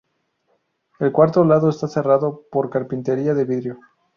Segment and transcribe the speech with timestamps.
[0.99, 3.79] El cuarto lado está cerrado por carpintería de vidrio.